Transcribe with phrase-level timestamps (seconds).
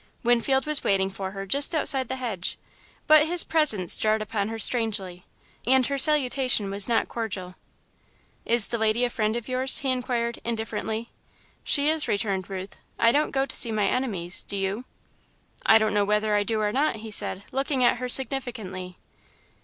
[0.23, 2.57] Winfield was waiting for her, just outside the hedge,
[3.05, 5.25] but his presence jarred upon her strangely,
[5.67, 7.53] and her salutation was not cordial.
[8.43, 11.11] "Is the lady a friend of yours?" he inquired, indifferently.
[11.63, 14.85] "She is," returned Ruth; "I don't go to see my enemies do you?"
[15.67, 18.97] "I don't know whether I do or not," he said, looking at her significantly.